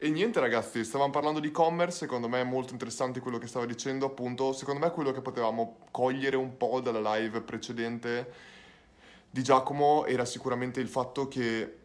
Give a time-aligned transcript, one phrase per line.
[0.00, 3.66] E niente ragazzi, stavamo parlando di e-commerce, secondo me è molto interessante quello che stava
[3.66, 8.32] dicendo, appunto, secondo me quello che potevamo cogliere un po' dalla live precedente
[9.28, 11.78] di Giacomo era sicuramente il fatto che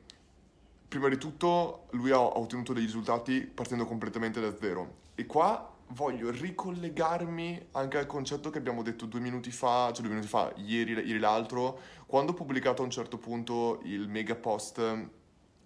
[0.88, 4.98] prima di tutto lui ha ottenuto dei risultati partendo completamente da zero.
[5.16, 10.10] E qua voglio ricollegarmi anche al concetto che abbiamo detto due minuti fa, cioè due
[10.10, 14.80] minuti fa, ieri, ieri l'altro, quando ho pubblicato a un certo punto il mega post,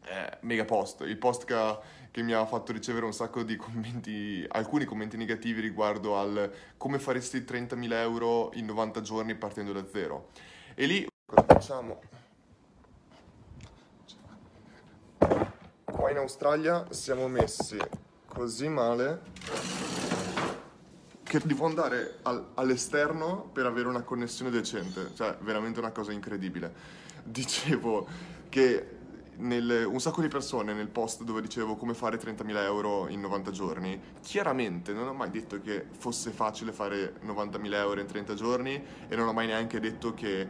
[0.10, 1.78] eh, mega post, il post che,
[2.12, 7.00] che, mi ha fatto ricevere un sacco di commenti, alcuni commenti negativi riguardo al come
[7.00, 10.30] faresti 30.000 euro in 90 giorni partendo da zero.
[10.75, 12.02] E lì cosa facciamo?
[15.83, 17.78] Qua in Australia siamo messi
[18.28, 19.21] così male
[21.24, 26.74] che devo andare al, all'esterno per avere una connessione decente, cioè veramente una cosa incredibile.
[27.24, 28.08] Dicevo
[28.47, 28.96] che
[29.37, 33.52] nel, un sacco di persone nel post dove dicevo come fare 30.000 euro in 90
[33.52, 38.81] giorni, chiaramente non ho mai detto che fosse facile fare 90.000 euro in 30 giorni
[39.07, 40.47] e non ho mai neanche detto che,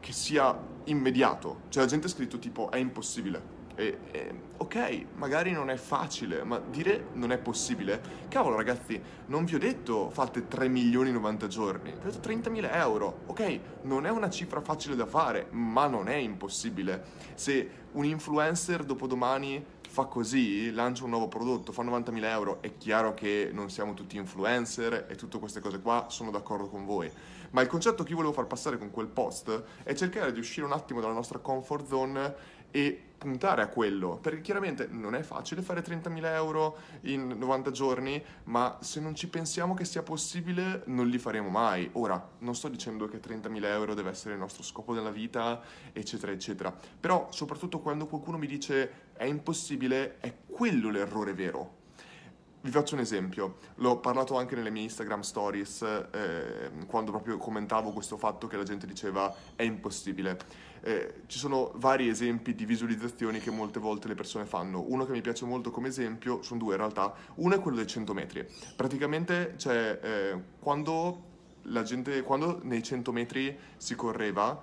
[0.00, 1.62] che sia immediato.
[1.68, 3.60] Cioè la gente ha scritto tipo è impossibile.
[3.74, 8.00] E, e, ok, magari non è facile, ma dire non è possibile.
[8.28, 12.28] Cavolo, ragazzi, non vi ho detto fate 3 milioni in 90 giorni, vi ho detto
[12.28, 13.20] 30.000 euro.
[13.26, 17.04] Ok, non è una cifra facile da fare, ma non è impossibile.
[17.34, 23.12] Se un influencer dopodomani fa così, lancia un nuovo prodotto, fa 90.000 euro, è chiaro
[23.12, 27.10] che non siamo tutti influencer e tutte queste cose qua, sono d'accordo con voi.
[27.50, 30.64] Ma il concetto che io volevo far passare con quel post è cercare di uscire
[30.64, 32.34] un attimo dalla nostra comfort zone
[32.72, 38.20] e puntare a quello, perché chiaramente non è facile fare 30.000 euro in 90 giorni,
[38.44, 41.88] ma se non ci pensiamo che sia possibile non li faremo mai.
[41.92, 45.62] Ora, non sto dicendo che 30.000 euro deve essere il nostro scopo della vita,
[45.92, 51.81] eccetera, eccetera, però soprattutto quando qualcuno mi dice è impossibile, è quello l'errore vero.
[52.62, 57.90] Vi faccio un esempio, l'ho parlato anche nelle mie Instagram stories, eh, quando proprio commentavo
[57.90, 60.38] questo fatto che la gente diceva è impossibile
[60.82, 64.84] eh, ci sono vari esempi di visualizzazioni che molte volte le persone fanno.
[64.86, 67.86] Uno che mi piace molto come esempio, sono due in realtà, uno è quello dei
[67.86, 68.46] 100 metri.
[68.74, 71.22] Praticamente c'è eh, quando,
[71.84, 74.60] gente, quando nei 100 metri si correva,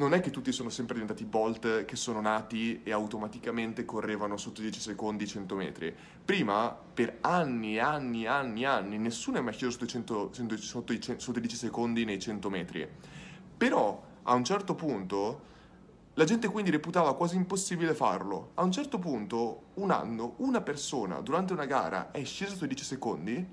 [0.00, 4.62] non è che tutti sono sempre diventati Bolt che sono nati e automaticamente correvano sotto
[4.62, 5.94] 10 secondi 100 metri.
[6.24, 11.38] Prima, per anni, anni, anni, anni, nessuno è mai sceso sotto, 100, sotto, i, sotto
[11.38, 12.88] i 10 secondi nei 100 metri.
[13.58, 15.48] Però, a un certo punto,
[16.14, 18.52] la gente quindi reputava quasi impossibile farlo.
[18.54, 22.68] A un certo punto, un anno, una persona durante una gara è scesa sotto i
[22.68, 23.46] 10 secondi,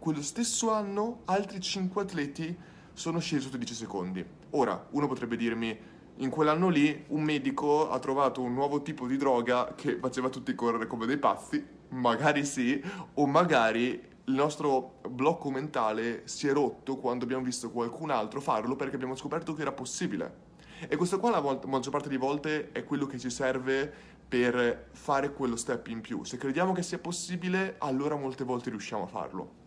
[0.00, 2.58] quello stesso anno altri 5 atleti
[2.92, 4.42] sono scesi sotto i 10 secondi.
[4.56, 5.76] Ora, uno potrebbe dirmi,
[6.18, 10.54] in quell'anno lì un medico ha trovato un nuovo tipo di droga che faceva tutti
[10.54, 12.80] correre come dei pazzi, magari sì,
[13.14, 18.76] o magari il nostro blocco mentale si è rotto quando abbiamo visto qualcun altro farlo
[18.76, 20.42] perché abbiamo scoperto che era possibile.
[20.88, 23.92] E questo qua la volta, maggior parte di volte è quello che ci serve
[24.28, 26.22] per fare quello step in più.
[26.22, 29.63] Se crediamo che sia possibile, allora molte volte riusciamo a farlo.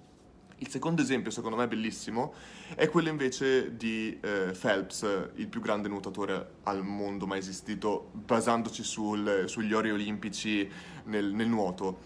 [0.60, 2.34] Il secondo esempio, secondo me bellissimo,
[2.74, 8.84] è quello invece di eh, Phelps, il più grande nuotatore al mondo mai esistito, basandoci
[8.84, 10.68] sul, sugli ori olimpici
[11.04, 12.00] nel, nel nuoto.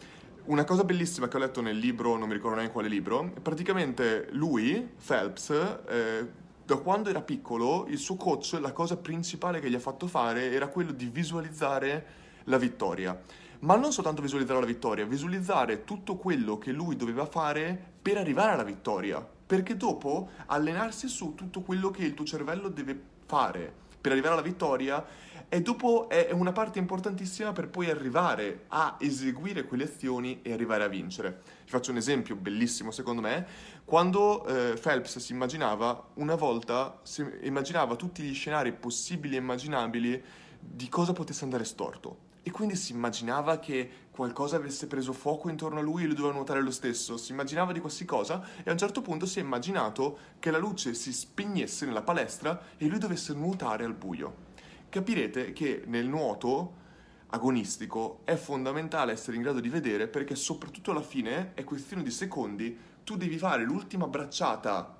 [0.46, 4.28] Una cosa bellissima che ho letto nel libro, non mi ricordo neanche quale libro, praticamente
[4.32, 5.50] lui, Phelps,
[5.88, 6.28] eh,
[6.66, 10.52] da quando era piccolo, il suo coach, la cosa principale che gli ha fatto fare
[10.52, 12.06] era quello di visualizzare
[12.46, 13.18] la vittoria.
[13.62, 18.54] Ma non soltanto visualizzare la vittoria, visualizzare tutto quello che lui doveva fare per arrivare
[18.54, 19.26] alla vittoria.
[19.46, 24.42] Perché dopo allenarsi su tutto quello che il tuo cervello deve fare per arrivare alla
[24.42, 25.06] vittoria
[25.48, 30.84] e dopo è una parte importantissima per poi arrivare a eseguire quelle azioni e arrivare
[30.84, 31.42] a vincere.
[31.64, 33.46] Vi faccio un esempio bellissimo secondo me,
[33.86, 40.24] quando eh, Phelps si immaginava, una volta si immaginava tutti gli scenari possibili e immaginabili
[40.58, 42.31] di cosa potesse andare storto.
[42.44, 46.34] E quindi si immaginava che qualcosa avesse preso fuoco intorno a lui e lui doveva
[46.34, 47.18] nuotare lo stesso.
[47.18, 50.58] Si immaginava di qualsiasi cosa e a un certo punto si è immaginato che la
[50.58, 54.50] luce si spegnesse nella palestra e lui dovesse nuotare al buio.
[54.90, 56.80] Capirete che nel nuoto
[57.28, 62.12] agonistico è fondamentale essere in grado di vedere perché soprattutto alla fine è questione di
[62.12, 64.98] secondi tu devi fare l'ultima bracciata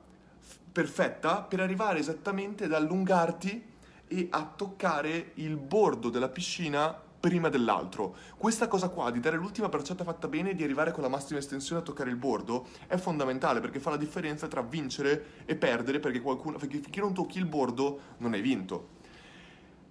[0.72, 3.70] perfetta per arrivare esattamente ad allungarti
[4.08, 8.16] e a toccare il bordo della piscina prima dell'altro.
[8.36, 11.40] Questa cosa qua di dare l'ultima bracciata fatta bene e di arrivare con la massima
[11.40, 16.00] estensione a toccare il bordo è fondamentale perché fa la differenza tra vincere e perdere
[16.00, 19.00] perché, qualcuno, perché finché non tocchi il bordo non hai vinto.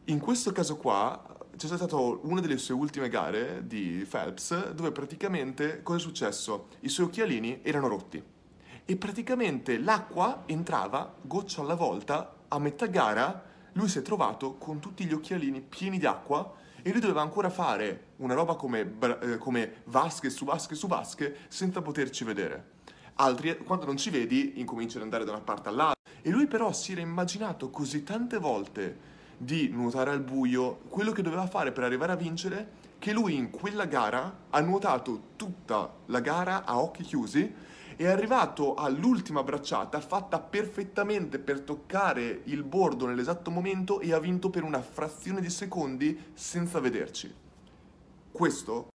[0.06, 5.82] In questo caso qua c'è stata una delle sue ultime gare di Phelps dove praticamente
[5.82, 6.66] cosa è successo?
[6.80, 8.20] I suoi occhialini erano rotti
[8.84, 13.44] e praticamente l'acqua entrava goccia alla volta a metà gara
[13.74, 17.50] lui si è trovato con tutti gli occhialini pieni di acqua e lui doveva ancora
[17.50, 22.78] fare una roba come, eh, come vasche su vasche su vasche senza poterci vedere.
[23.14, 25.98] Altri, quando non ci vedi, incominci ad andare da una parte all'altra.
[26.22, 31.22] E lui però si era immaginato così tante volte di nuotare al buio, quello che
[31.22, 36.20] doveva fare per arrivare a vincere, che lui in quella gara ha nuotato tutta la
[36.20, 37.68] gara a occhi chiusi
[38.00, 44.49] è arrivato all'ultima bracciata fatta perfettamente per toccare il bordo nell'esatto momento e ha vinto
[44.49, 47.31] per una frazione di secondi senza vederci.
[48.32, 48.88] Questo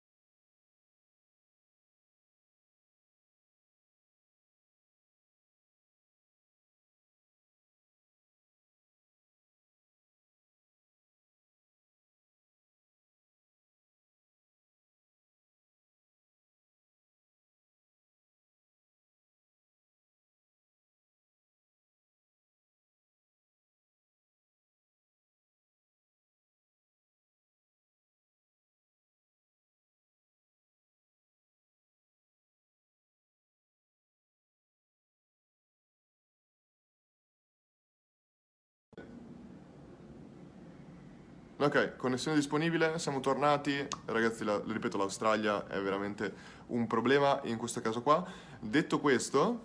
[41.64, 43.88] Ok, connessione disponibile, siamo tornati.
[44.04, 46.30] Ragazzi, la, ripeto, l'Australia è veramente
[46.66, 48.22] un problema in questo caso qua.
[48.60, 49.60] Detto questo,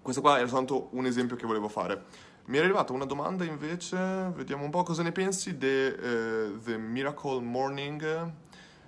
[0.00, 2.04] questo qua era soltanto un esempio che volevo fare.
[2.44, 3.96] Mi è arrivata una domanda invece,
[4.36, 8.32] vediamo un po' cosa ne pensi di uh, The Miracle Morning.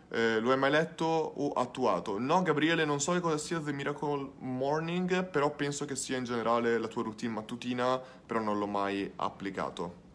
[0.09, 2.21] Eh, lo hai mai letto o attuato?
[2.21, 6.23] No, Gabriele, non so che cosa sia The Miracle Morning, però penso che sia in
[6.23, 10.06] generale la tua routine mattutina, però non l'ho mai applicato.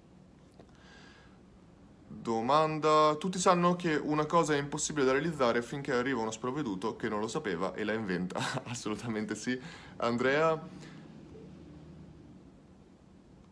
[2.19, 3.15] Domanda.
[3.15, 7.19] Tutti sanno che una cosa è impossibile da realizzare finché arriva uno sprovveduto che non
[7.19, 8.39] lo sapeva e la inventa.
[8.65, 9.59] Assolutamente sì.
[9.97, 10.59] Andrea,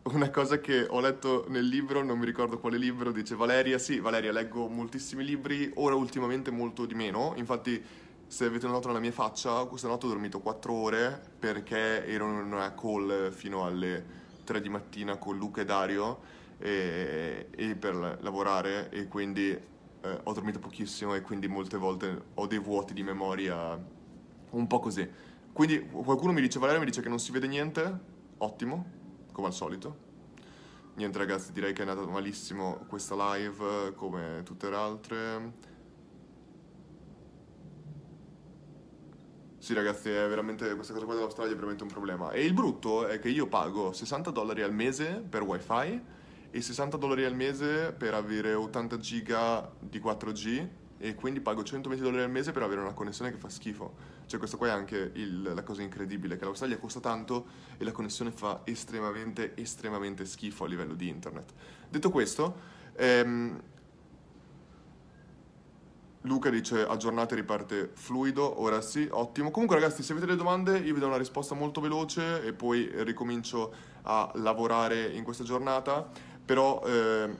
[0.02, 4.00] una cosa che ho letto nel libro, non mi ricordo quale libro, dice Valeria, sì,
[4.00, 7.82] Valeria, leggo moltissimi libri, ora ultimamente molto di meno, infatti
[8.26, 12.52] se avete notato nella mia faccia, questa notte ho dormito 4 ore perché ero in
[12.52, 14.04] una call fino alle
[14.44, 20.32] 3 di mattina con Luca e Dario e, e per lavorare e quindi eh, ho
[20.32, 23.78] dormito pochissimo e quindi molte volte ho dei vuoti di memoria
[24.50, 25.08] un po' così.
[25.52, 27.98] Quindi qualcuno mi dice, Valerio mi dice che non si vede niente,
[28.38, 28.86] ottimo,
[29.32, 30.08] come al solito.
[30.94, 35.52] Niente ragazzi, direi che è andata malissimo questa live come tutte le altre.
[39.58, 42.30] Sì ragazzi, è veramente, questa cosa qua dell'Australia è veramente un problema.
[42.30, 46.18] E il brutto è che io pago 60 dollari al mese per wifi
[46.50, 50.68] e 60 dollari al mese per avere 80 giga di 4G
[50.98, 54.18] e quindi pago 120 dollari al mese per avere una connessione che fa schifo.
[54.26, 57.46] Cioè questo qua è anche il, la cosa incredibile, che l'Australia costa tanto
[57.78, 61.52] e la connessione fa estremamente, estremamente schifo a livello di internet.
[61.88, 62.54] Detto questo,
[62.96, 63.60] ehm,
[66.24, 69.50] Luca dice aggiornate riparte fluido, ora sì, ottimo.
[69.50, 72.90] Comunque ragazzi se avete delle domande io vi do una risposta molto veloce e poi
[73.04, 73.72] ricomincio
[74.02, 76.10] a lavorare in questa giornata.
[76.50, 77.30] Però eh,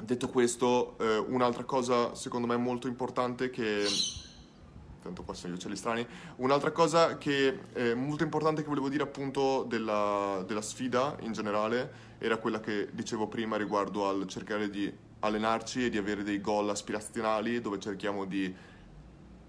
[0.00, 3.86] detto questo, eh, un'altra cosa secondo me molto importante che
[5.00, 6.06] tanto qua sono gli uccelli strani.
[6.36, 12.16] Un'altra cosa che è molto importante che volevo dire appunto della, della, sfida in generale
[12.18, 16.68] era quella che dicevo prima riguardo al cercare di allenarci e di avere dei gol
[16.68, 18.54] aspirazionali dove cerchiamo di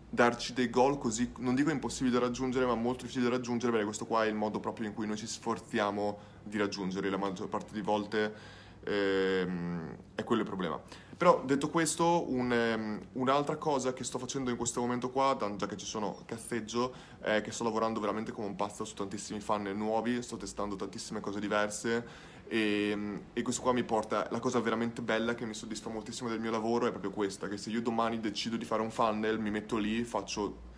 [0.10, 3.88] darci dei gol così, non dico impossibili da raggiungere, ma molto difficili da raggiungere perché
[3.88, 7.50] questo qua è il modo proprio in cui noi ci sforziamo di raggiungere la maggior
[7.50, 10.82] parte di volte ehm, è quello il problema.
[11.18, 15.66] Però detto questo, un, um, un'altra cosa che sto facendo in questo momento qua, già
[15.66, 19.64] che ci sono cazzeggio, è che sto lavorando veramente come un pazzo su tantissimi fan
[19.64, 25.02] nuovi, sto testando tantissime cose diverse e, e, questo qua mi porta, la cosa veramente
[25.02, 28.20] bella che mi soddisfa moltissimo del mio lavoro è proprio questa, che se io domani
[28.20, 30.74] decido di fare un funnel, mi metto lì, faccio...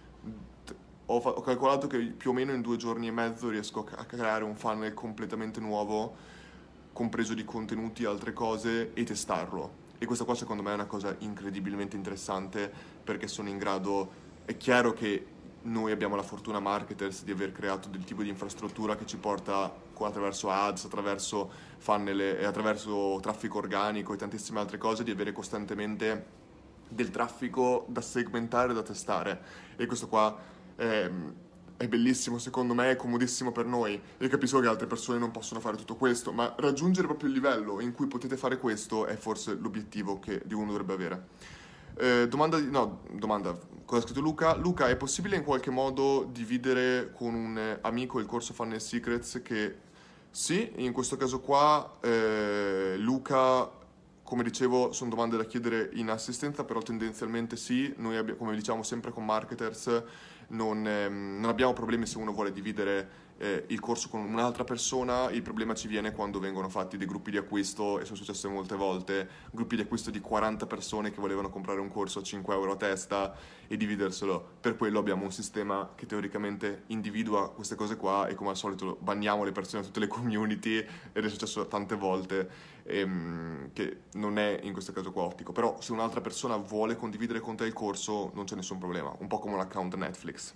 [1.09, 4.43] Ho, ho calcolato che più o meno in due giorni e mezzo riesco a creare
[4.43, 6.35] un funnel completamente nuovo
[6.97, 9.85] compreso di contenuti e altre cose, e testarlo.
[9.99, 12.73] E questa qua secondo me è una cosa incredibilmente interessante
[13.03, 14.09] perché sono in grado,
[14.45, 15.27] è chiaro che
[15.61, 19.71] noi abbiamo la fortuna marketers di aver creato del tipo di infrastruttura che ci porta
[19.95, 26.25] attraverso ads, attraverso funnel e attraverso traffico organico e tantissime altre cose di avere costantemente
[26.89, 29.41] del traffico da segmentare, da testare
[29.75, 30.35] e questo qua
[30.75, 31.11] è,
[31.77, 35.59] è bellissimo secondo me, è comodissimo per noi e capisco che altre persone non possono
[35.59, 39.53] fare tutto questo, ma raggiungere proprio il livello in cui potete fare questo è forse
[39.53, 41.27] l'obiettivo che di uno dovrebbe avere.
[41.99, 44.55] Eh, domanda no, domanda, cosa ha scritto Luca?
[44.55, 49.85] Luca, è possibile in qualche modo dividere con un amico il corso Funnel Secrets che
[50.29, 53.75] sì, in questo caso qua eh, Luca
[54.27, 57.93] come dicevo, sono domande da chiedere in assistenza, però tendenzialmente sì.
[57.95, 60.03] Noi, abbiamo, come diciamo sempre con marketers,
[60.49, 65.29] non, ehm, non abbiamo problemi se uno vuole dividere eh, il corso con un'altra persona,
[65.29, 68.75] il problema ci viene quando vengono fatti dei gruppi di acquisto, e sono successe molte
[68.75, 72.71] volte, gruppi di acquisto di 40 persone che volevano comprare un corso a 5 euro
[72.71, 73.35] a testa
[73.67, 74.55] e dividerselo.
[74.59, 78.97] Per quello abbiamo un sistema che teoricamente individua queste cose qua e come al solito
[78.99, 80.77] banniamo le persone da tutte le community
[81.13, 82.49] ed è successo tante volte
[82.83, 85.51] ehm, che non è in questo caso qua ottico.
[85.51, 89.27] Però se un'altra persona vuole condividere con te il corso non c'è nessun problema, un
[89.27, 90.55] po' come un account Netflix.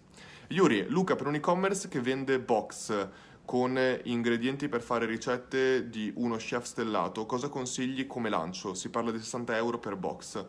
[0.52, 3.08] Yuri, Luca per un e-commerce che vende box
[3.46, 8.74] con ingredienti per fare ricette di uno chef stellato, cosa consigli come lancio?
[8.74, 10.46] Si parla di 60 euro per box.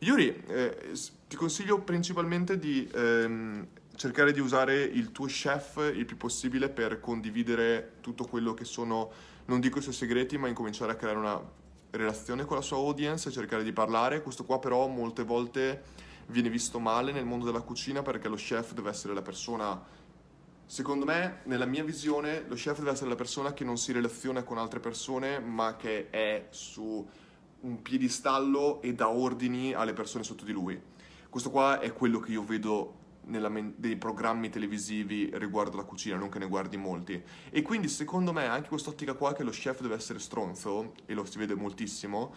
[0.00, 0.92] Yuri, eh,
[1.28, 6.98] ti consiglio principalmente di ehm, cercare di usare il tuo chef il più possibile per
[6.98, 9.10] condividere tutto quello che sono,
[9.46, 11.40] non dico i suoi segreti, ma incominciare a creare una
[11.90, 14.20] relazione con la sua audience cercare di parlare.
[14.20, 15.82] Questo qua però molte volte
[16.26, 20.02] viene visto male nel mondo della cucina perché lo chef deve essere la persona
[20.66, 24.42] Secondo me, nella mia visione, lo chef deve essere la persona che non si relaziona
[24.42, 27.06] con altre persone, ma che è su
[27.60, 30.80] un piedistallo e dà ordini alle persone sotto di lui.
[31.28, 36.30] Questo qua è quello che io vedo men- dei programmi televisivi riguardo la cucina, non
[36.30, 37.22] che ne guardi molti.
[37.50, 41.24] E quindi, secondo me, anche quest'ottica qua che lo chef deve essere stronzo, e lo
[41.26, 42.32] si vede moltissimo,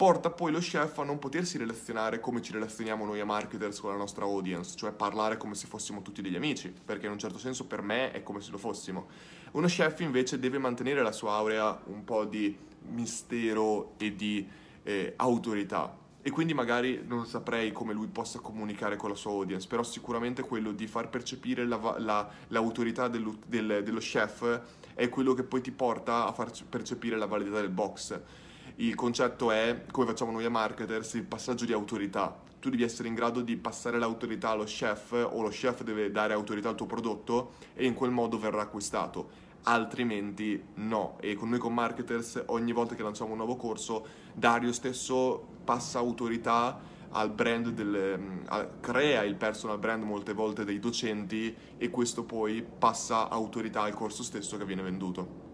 [0.00, 3.90] porta poi lo chef a non potersi relazionare come ci relazioniamo noi a marketers con
[3.90, 7.36] la nostra audience, cioè parlare come se fossimo tutti degli amici, perché in un certo
[7.36, 9.08] senso per me è come se lo fossimo.
[9.50, 12.56] Uno chef invece deve mantenere la sua aurea un po' di
[12.92, 14.48] mistero e di
[14.84, 15.94] eh, autorità.
[16.22, 20.40] E quindi magari non saprei come lui possa comunicare con la sua audience, però sicuramente
[20.40, 24.62] quello di far percepire la, la, l'autorità dello, del, dello chef
[24.94, 28.18] è quello che poi ti porta a far percepire la validità del box
[28.80, 32.34] il concetto è, come facciamo noi a marketers, il passaggio di autorità.
[32.58, 36.32] Tu devi essere in grado di passare l'autorità allo chef o lo chef deve dare
[36.32, 39.48] autorità al tuo prodotto e in quel modo verrà acquistato.
[39.64, 41.18] Altrimenti no.
[41.20, 45.98] E con noi con marketers ogni volta che lanciamo un nuovo corso, Dario stesso passa
[45.98, 48.44] autorità al brand del, mm,
[48.80, 54.22] crea il personal brand molte volte dei docenti e questo poi passa autorità al corso
[54.22, 55.49] stesso che viene venduto.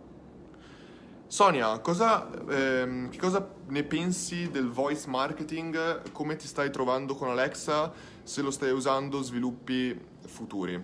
[1.29, 6.13] Sonia, cosa, ehm, che cosa ne pensi del voice marketing?
[6.13, 7.93] Come ti stai trovando con Alexa?
[8.23, 10.81] Se lo stai usando, sviluppi futuri.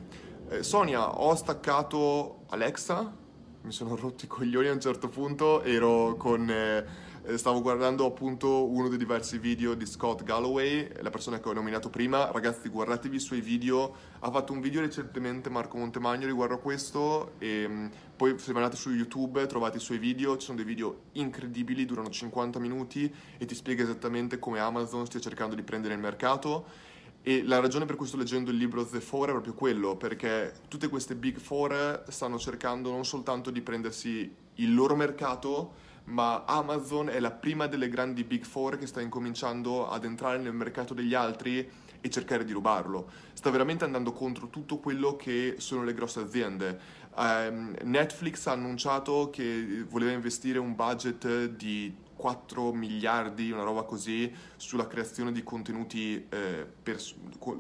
[0.48, 3.14] Eh, Sonia, ho staccato Alexa,
[3.62, 6.50] mi sono rotti i coglioni a un certo punto, ero con...
[6.50, 11.52] Eh, stavo guardando appunto uno dei diversi video di Scott Galloway, la persona che ho
[11.52, 12.30] nominato prima.
[12.32, 13.94] Ragazzi, guardatevi i suoi video.
[14.18, 17.86] Ha fatto un video recentemente Marco Montemagno riguardo a questo e mm,
[18.16, 22.10] poi se andate su YouTube trovate i suoi video, ci sono dei video incredibili, durano
[22.10, 26.90] 50 minuti e ti spiega esattamente come Amazon stia cercando di prendere il mercato.
[27.22, 30.54] E la ragione per cui sto leggendo il libro The Four è proprio quello, perché
[30.66, 37.08] tutte queste Big Four stanno cercando non soltanto di prendersi il loro mercato, ma Amazon
[37.08, 41.14] è la prima delle grandi Big Four che sta incominciando ad entrare nel mercato degli
[41.14, 41.68] altri
[42.00, 43.10] e cercare di rubarlo.
[43.32, 47.00] Sta veramente andando contro tutto quello che sono le grosse aziende.
[47.14, 54.32] Um, Netflix ha annunciato che voleva investire un budget di 4 miliardi, una roba così,
[54.56, 57.00] sulla creazione di contenuti, eh, per,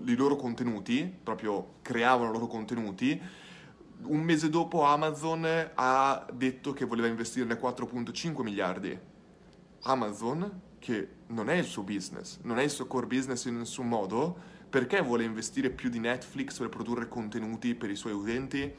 [0.06, 3.20] i loro contenuti, proprio creavano i loro contenuti
[4.04, 8.98] un mese dopo Amazon ha detto che voleva investirne 4.5 miliardi.
[9.82, 13.88] Amazon, che non è il suo business, non è il suo core business in nessun
[13.88, 14.36] modo,
[14.68, 18.72] perché vuole investire più di Netflix per produrre contenuti per i suoi utenti?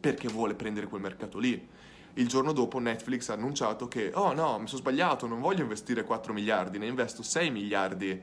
[0.00, 1.68] Perché vuole prendere quel mercato lì.
[2.14, 6.04] Il giorno dopo Netflix ha annunciato che, oh no, mi sono sbagliato, non voglio investire
[6.04, 8.20] 4 miliardi, ne investo 6 miliardi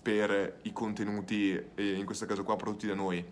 [0.00, 3.24] per i contenuti, eh, in questo caso qua, prodotti da noi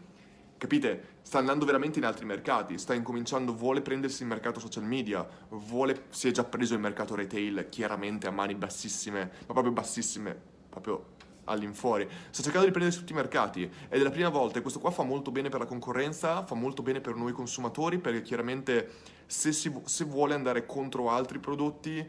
[0.58, 1.14] Capite?
[1.20, 6.04] Sta andando veramente in altri mercati, sta incominciando, vuole prendersi il mercato social media, vuole,
[6.10, 10.34] si è già preso il mercato retail chiaramente a mani bassissime, ma proprio bassissime,
[10.70, 12.08] proprio all'infuori.
[12.30, 14.90] Sta cercando di prendersi tutti i mercati ed è la prima volta e questo qua
[14.90, 18.90] fa molto bene per la concorrenza, fa molto bene per noi consumatori perché chiaramente
[19.26, 22.08] se, si, se vuole andare contro altri prodotti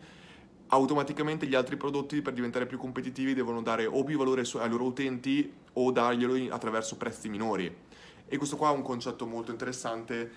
[0.70, 4.86] automaticamente gli altri prodotti per diventare più competitivi devono dare o più valore ai loro
[4.86, 7.86] utenti o darglielo attraverso prezzi minori.
[8.30, 10.32] E questo qua è un concetto molto interessante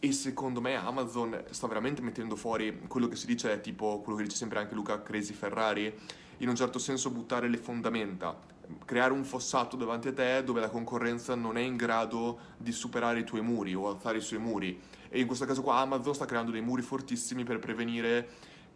[0.00, 4.24] e secondo me Amazon sta veramente mettendo fuori quello che si dice, tipo quello che
[4.24, 5.94] dice sempre anche Luca Crazy Ferrari,
[6.38, 8.36] in un certo senso buttare le fondamenta,
[8.84, 13.20] creare un fossato davanti a te dove la concorrenza non è in grado di superare
[13.20, 14.80] i tuoi muri o alzare i suoi muri.
[15.08, 18.28] E in questo caso qua Amazon sta creando dei muri fortissimi per prevenire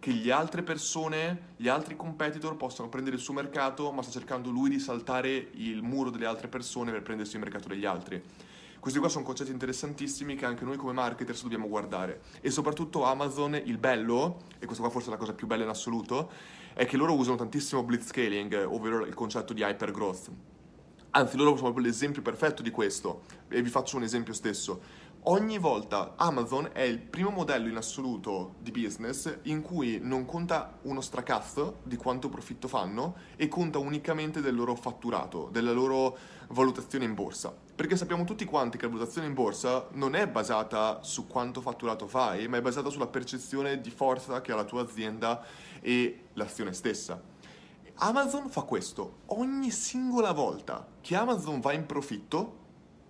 [0.04, 4.50] che le altre persone, gli altri competitor possano prendere il suo mercato, ma sta cercando
[4.50, 8.23] lui di saltare il muro delle altre persone per prendersi il mercato degli altri.
[8.78, 12.20] Questi qua sono concetti interessantissimi che anche noi come marketers dobbiamo guardare.
[12.42, 15.70] E soprattutto Amazon, il bello, e questa qua forse è la cosa più bella in
[15.70, 16.30] assoluto,
[16.75, 20.30] è che loro usano tantissimo blitzscaling, ovvero il concetto di hypergrowth.
[21.12, 23.23] Anzi, loro sono proprio l'esempio perfetto di questo.
[23.49, 24.82] E vi faccio un esempio stesso
[25.26, 30.78] ogni volta Amazon è il primo modello in assoluto di business in cui non conta
[30.82, 36.16] uno stracazzo di quanto profitto fanno e conta unicamente del loro fatturato, della loro
[36.48, 37.54] valutazione in borsa.
[37.74, 42.06] Perché sappiamo tutti quanti che la valutazione in borsa non è basata su quanto fatturato
[42.06, 45.42] fai, ma è basata sulla percezione di forza che ha la tua azienda
[45.80, 47.20] e l'azione stessa.
[47.96, 52.62] Amazon fa questo ogni singola volta che Amazon va in profitto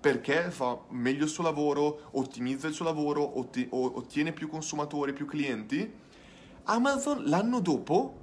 [0.05, 3.39] perché fa meglio il suo lavoro, ottimizza il suo lavoro,
[3.71, 5.91] ottiene più consumatori, più clienti,
[6.65, 8.15] Amazon l'anno dopo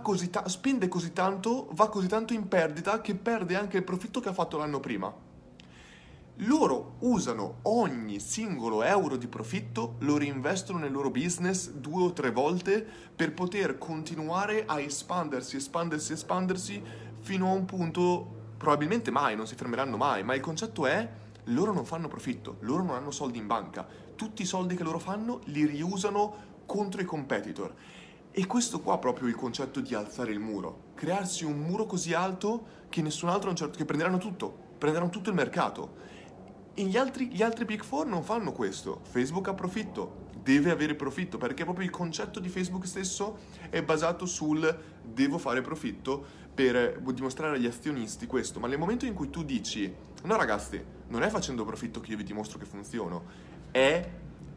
[0.00, 4.20] così ta- spende così tanto, va così tanto in perdita che perde anche il profitto
[4.20, 5.12] che ha fatto l'anno prima.
[6.36, 12.30] Loro usano ogni singolo euro di profitto, lo reinvestono nel loro business due o tre
[12.30, 12.86] volte
[13.16, 16.80] per poter continuare a espandersi, espandersi, espandersi
[17.20, 21.08] fino a un punto probabilmente mai, non si fermeranno mai, ma il concetto è
[21.48, 24.98] loro non fanno profitto, loro non hanno soldi in banca, tutti i soldi che loro
[24.98, 27.74] fanno li riusano contro i competitor.
[28.30, 32.14] E questo qua è proprio il concetto di alzare il muro, crearsi un muro così
[32.14, 36.12] alto che nessun altro, un certo, che prenderanno tutto, prenderanno tutto il mercato.
[36.74, 39.00] E gli altri, gli altri Big Four non fanno questo.
[39.02, 43.38] Facebook ha profitto, deve avere profitto, perché proprio il concetto di Facebook stesso
[43.70, 49.14] è basato sul devo fare profitto per dimostrare agli azionisti questo, ma nel momento in
[49.14, 49.92] cui tu dici
[50.24, 53.24] no ragazzi, non è facendo profitto che io vi dimostro che funziono,
[53.70, 54.08] è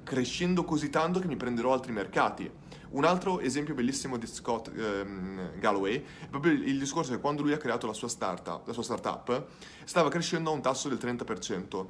[0.04, 2.50] crescendo così tanto che mi prenderò altri mercati.
[2.90, 7.52] Un altro esempio bellissimo di Scott ehm, Galloway è proprio il discorso che quando lui
[7.52, 9.48] ha creato la sua, startup, la sua startup
[9.84, 11.86] stava crescendo a un tasso del 30%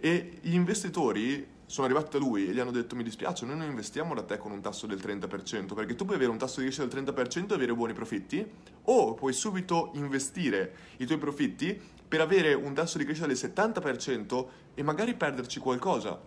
[0.00, 3.68] e gli investitori sono arrivati da lui e gli hanno detto mi dispiace, noi non
[3.68, 6.62] investiamo da te con un tasso del 30%, perché tu puoi avere un tasso di
[6.62, 8.44] crescita del 30% e avere buoni profitti,
[8.84, 11.78] o puoi subito investire i tuoi profitti
[12.08, 16.18] per avere un tasso di crescita del 70% e magari perderci qualcosa.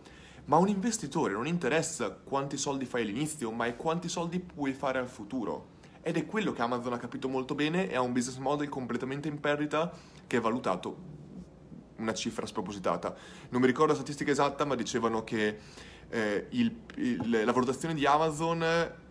[0.45, 4.99] Ma un investitore non interessa quanti soldi fai all'inizio, ma è quanti soldi puoi fare
[4.99, 5.79] al futuro.
[6.03, 9.27] Ed è quello che Amazon ha capito molto bene e ha un business model completamente
[9.27, 9.91] in perdita
[10.27, 11.20] che è valutato
[12.01, 13.15] una cifra spropositata.
[13.49, 15.57] Non mi ricordo la statistica esatta, ma dicevano che
[16.09, 18.65] eh, il, il, la valutazione di Amazon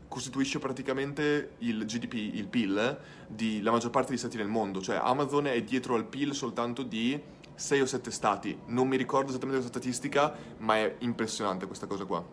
[0.09, 2.99] costituisce praticamente il GDP, il PIL,
[3.29, 4.83] di la maggior parte degli stati nel mondo.
[4.83, 7.19] Cioè Amazon è dietro al PIL soltanto di
[7.55, 8.59] 6 o 7 stati.
[8.67, 12.25] Non mi ricordo esattamente la statistica, ma è impressionante questa cosa qua.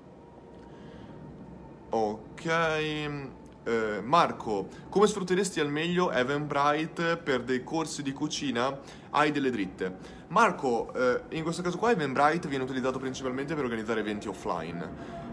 [1.89, 3.46] Ok.
[3.67, 8.79] Eh, Marco, come sfrutteresti al meglio Eventbrite per dei corsi di cucina?
[9.09, 9.93] Hai delle dritte.
[10.29, 15.25] Marco, eh, in questo caso qua Eventbrite viene utilizzato principalmente per organizzare eventi offline.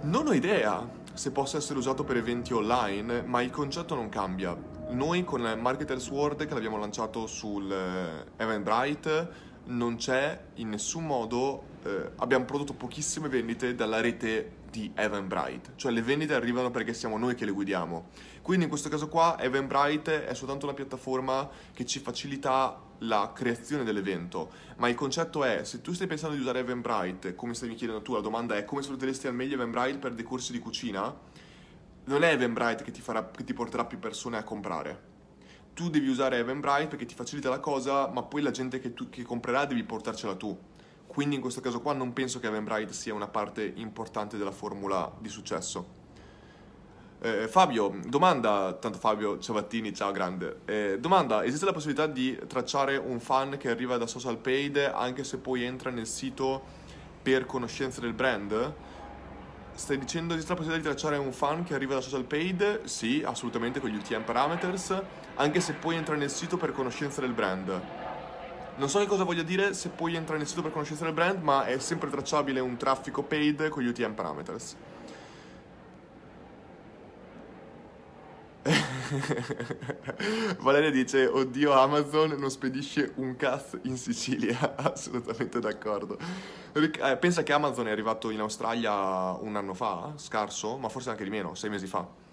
[0.00, 4.56] Non ho idea se possa essere usato per eventi online, ma il concetto non cambia.
[4.88, 11.62] Noi con Marketers World che l'abbiamo lanciato sul eh, Eventbrite non c'è in nessun modo,
[11.84, 17.18] eh, abbiamo prodotto pochissime vendite dalla rete di Eventbrite, cioè le vendite arrivano perché siamo
[17.18, 18.08] noi che le guidiamo.
[18.42, 23.84] Quindi in questo caso qua Eventbrite è soltanto una piattaforma che ci facilita la creazione
[23.84, 28.02] dell'evento, ma il concetto è se tu stai pensando di usare Eventbrite, come stai chiedendo
[28.02, 31.14] tu, la domanda è come sfrutteresti al meglio Eventbrite per dei corsi di cucina,
[32.04, 35.16] non è Eventbrite che ti, farà, che ti porterà più persone a comprare.
[35.74, 39.08] Tu devi usare Eventbrite perché ti facilita la cosa, ma poi la gente che, tu,
[39.08, 40.58] che comprerà devi portarcela tu
[41.08, 45.12] quindi in questo caso qua non penso che Eventbrite sia una parte importante della formula
[45.18, 45.96] di successo.
[47.20, 50.60] Eh, Fabio, domanda, tanto Fabio Ciavattini, ciao grande.
[50.66, 55.24] Eh, domanda, esiste la possibilità di tracciare un fan che arriva da social paid anche
[55.24, 56.62] se poi entra nel sito
[57.20, 58.72] per conoscenza del brand?
[59.72, 62.84] Stai dicendo esiste la possibilità di tracciare un fan che arriva da social paid?
[62.84, 65.02] Sì, assolutamente con gli UTM parameters,
[65.34, 67.97] anche se poi entra nel sito per conoscenza del brand.
[68.78, 71.42] Non so che cosa voglia dire se poi entra nel sito per conoscenza del brand,
[71.42, 74.76] ma è sempre tracciabile un traffico paid con gli UTM parameters.
[80.60, 86.16] Valeria dice, oddio Amazon non spedisce un cazzo in Sicilia, assolutamente d'accordo.
[86.72, 91.24] Eh, pensa che Amazon è arrivato in Australia un anno fa, scarso, ma forse anche
[91.24, 92.26] di meno, sei mesi fa.